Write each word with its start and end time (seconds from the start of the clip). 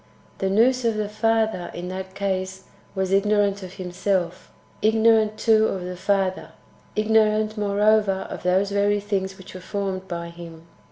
The 0.39 0.49
Nous 0.49 0.83
of 0.83 0.95
the 0.95 1.07
Father, 1.07 1.69
in 1.75 1.87
that 1.89 2.15
case, 2.15 2.63
w^as 2.97 3.11
ignorant 3.11 3.61
of 3.61 3.73
Himself; 3.73 4.51
ignorant, 4.81 5.37
too, 5.37 5.67
of 5.67 5.83
the 5.83 5.95
Father; 5.95 6.53
ignorant, 6.95 7.55
moreover, 7.55 8.25
of 8.27 8.41
those 8.41 8.71
very 8.71 8.99
things 8.99 9.37
which 9.37 9.53
were 9.53 9.59
formed 9.61 10.07
by 10.07 10.29
Him. 10.29 10.65